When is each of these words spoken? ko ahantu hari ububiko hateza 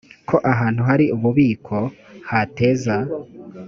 ko 0.29 0.35
ahantu 0.51 0.81
hari 0.89 1.05
ububiko 1.15 1.77
hateza 2.29 2.95